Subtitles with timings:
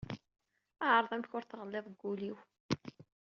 [0.93, 2.37] Ɛreḍ amek ur tɣelliḍ deg ul-iw.